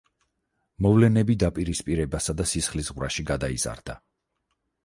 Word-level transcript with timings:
მოვლენები 0.85 1.35
დაპირისპირებასა 1.43 2.37
და 2.39 2.47
სისხლისღვრაში 2.53 3.29
გადაიზარდა. 3.33 4.01